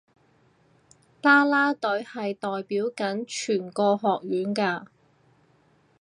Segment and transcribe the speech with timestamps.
[1.21, 4.87] 啦啦隊係代表緊全個學院㗎